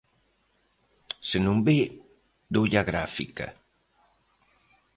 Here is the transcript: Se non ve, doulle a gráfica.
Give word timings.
Se 1.27 1.37
non 1.45 1.57
ve, 1.67 1.79
doulle 2.53 2.77
a 2.79 2.87
gráfica. 2.89 3.47